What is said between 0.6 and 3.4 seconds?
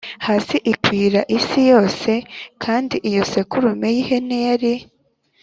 ikwira isi yose kandi iyo